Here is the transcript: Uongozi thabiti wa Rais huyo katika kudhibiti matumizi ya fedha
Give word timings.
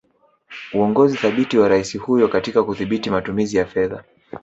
Uongozi 0.73 1.17
thabiti 1.17 1.57
wa 1.57 1.67
Rais 1.67 1.97
huyo 1.97 2.27
katika 2.27 2.63
kudhibiti 2.63 3.09
matumizi 3.09 3.57
ya 3.57 3.65
fedha 3.65 4.03